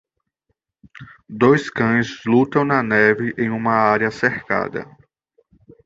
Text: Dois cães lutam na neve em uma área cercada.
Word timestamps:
Dois 1.29 1.69
cães 1.69 2.23
lutam 2.25 2.65
na 2.65 2.81
neve 2.81 3.35
em 3.37 3.51
uma 3.51 3.73
área 3.73 4.09
cercada. 4.09 4.89